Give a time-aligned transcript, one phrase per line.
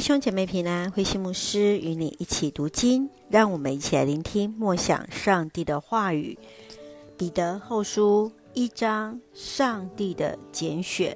[0.00, 6.38] 弟兄姐妹平安，慧馨牧师与你一起读经，让我们一起来聆听默想上帝的话语。
[7.18, 11.14] 彼得后书一章，上帝的拣选，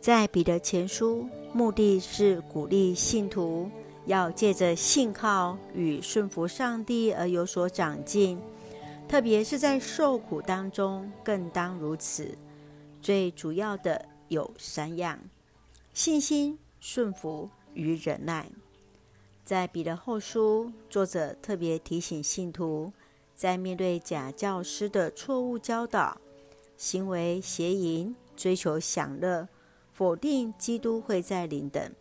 [0.00, 3.70] 在彼得前书，目的是鼓励信徒
[4.06, 8.36] 要借着信靠与顺服上帝而有所长进，
[9.06, 12.36] 特别是在受苦当中，更当如此。
[13.00, 15.20] 最主要的有三样：
[15.94, 18.50] 信心、顺服与忍耐。
[19.44, 22.92] 在彼得后书，作者特别提醒信徒，
[23.34, 26.20] 在面对假教师的错误教导、
[26.76, 29.48] 行为邪淫、追求享乐、
[29.92, 31.92] 否定基督会在临等，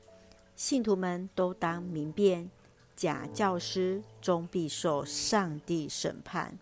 [0.55, 2.49] 信徒们都当明辨，
[2.95, 6.57] 假教师终必受上帝审判。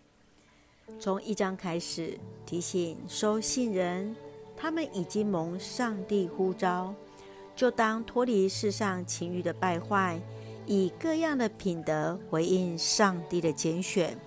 [0.99, 4.13] 从一章开始，提醒收信人。
[4.55, 6.93] 他们已经蒙上帝呼召，
[7.55, 10.19] 就当脱离世上情欲的败坏，
[10.65, 14.17] 以各样的品德回应上帝的拣选，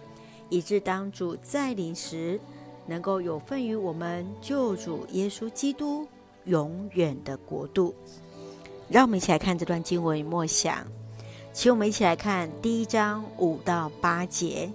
[0.49, 2.41] 以致当主再临时，
[2.87, 6.07] 能够有份于我们救主耶稣基督
[6.45, 7.95] 永远的国度。
[8.89, 10.87] 让我们一起来看这段经文与默想，
[11.53, 14.71] 请我们一起来看第一章五到八节：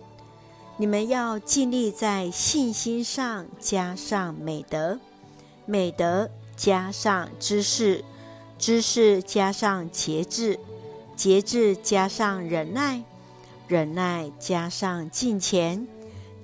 [0.76, 5.00] 你们要尽力在信心上加上美德。
[5.66, 8.04] 美德加上知识，
[8.62, 10.60] 知识加上节制，
[11.16, 13.04] 节制加上忍耐，
[13.68, 15.88] 忍耐加上敬虔，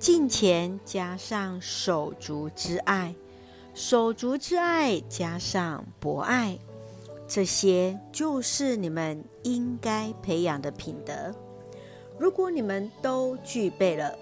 [0.00, 3.14] 敬虔加上手足之爱，
[3.72, 6.58] 手足之爱加上博爱，
[7.28, 11.32] 这些就是你们应该培养的品德。
[12.18, 14.12] 如果你们都具备了，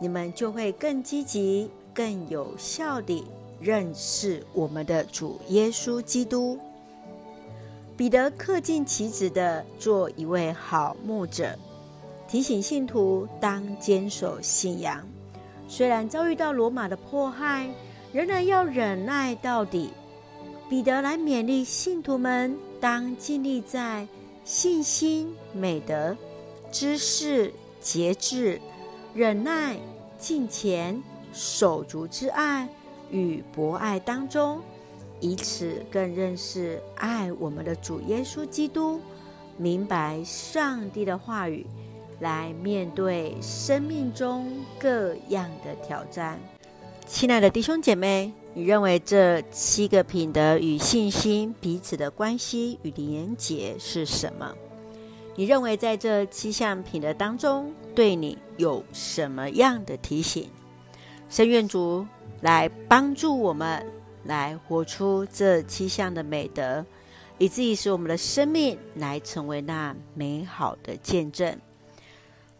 [0.00, 3.26] 你们就会更积极、更有效地。
[3.60, 6.58] 认识我们的主耶稣基督，
[8.02, 11.56] 彼得恪尽其职的做一位好牧者，
[12.26, 15.00] 提醒信徒当坚守信仰。
[15.68, 17.70] 虽然遭遇到罗马的迫害，
[18.12, 19.92] 仍然要忍耐到底。
[20.68, 24.04] 彼得来勉励信徒们，当尽力在
[24.44, 26.16] 信心、美德、
[26.72, 28.60] 知识、节制、
[29.14, 29.76] 忍耐、
[30.18, 31.00] 敬虔、
[31.32, 32.68] 手足之爱。
[33.12, 34.60] 与博爱当中，
[35.22, 39.00] 以此更认识爱我们的主耶稣基督，
[39.56, 41.64] 明白上帝的话语，
[42.18, 46.40] 来面对生命中各样的挑战。
[47.06, 54.52] 亲爱的弟兄姐妹，你认为这七个品德与信心彼此的关系与连结是什么？
[55.36, 60.50] 你认为在这七项品德当中，对你有什么样的提醒？
[61.30, 62.04] 深愿主。
[62.42, 63.86] 来帮助我们
[64.24, 66.84] 来活出这七项的美德，
[67.38, 71.58] 以至于使我们的生命来成为那美好的见证。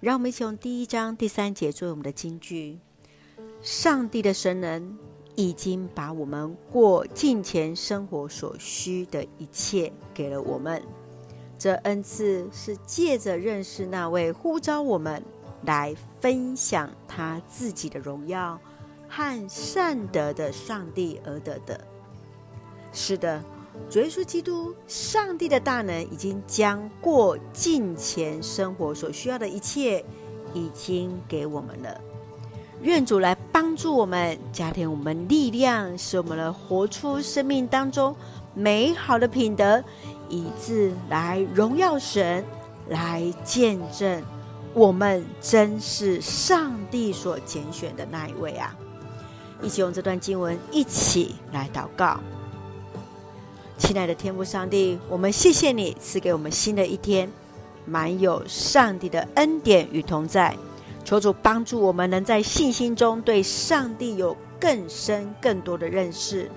[0.01, 2.79] 让我们一起用第一章第三节作为我们的金句：
[3.63, 4.99] 上帝的神能
[5.37, 10.83] 已经把我们过近前生活所需的一切给了我们，
[11.57, 15.23] 这恩赐是借着认识那位呼召我们
[15.65, 18.61] 来分享他自己的荣耀。
[19.15, 21.79] 和善德的上帝而得的。
[22.95, 23.43] 是的，
[23.91, 30.03] 主耶稣基督，上帝的大能已经将过敬虔生活所需要的一切，
[30.55, 32.01] 已经给我们了。
[32.81, 38.17] 愿主来帮助我们，加添我们力量，使我们能活出生命当中
[38.55, 39.85] 美好的品德，
[40.31, 42.43] 以致来荣耀神，
[42.89, 44.23] 来见证
[44.73, 48.75] 我们真是上帝所拣选的那一位啊！
[49.63, 52.19] 一起用这段经文一起来祷告，
[53.79, 57.31] 亲爱的天父上帝，我们谢谢你赐给我们新的一天，
[57.87, 60.57] 满有上帝的恩典与同在。
[61.05, 66.51] 求主帮助我们能在信心中对上帝有更深更多的认识，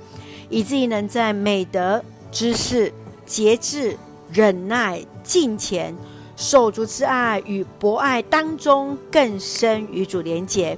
[0.49, 2.93] 以至于能在美德、知识、
[3.25, 3.97] 节制、
[4.31, 5.95] 忍耐、敬虔、
[6.35, 10.77] 手足之爱与博爱当中更深与主连结。